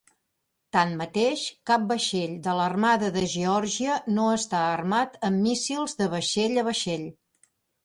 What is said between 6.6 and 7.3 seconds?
a vaixell.